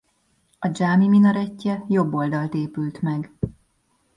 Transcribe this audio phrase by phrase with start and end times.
[0.59, 3.31] A dzsámi minaretje jobboldalt épült meg.